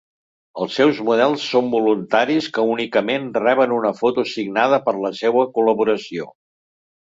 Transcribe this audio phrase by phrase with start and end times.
[0.63, 6.31] Els seus models són voluntaris que únicament reben una foto signada per la seua col·laboració.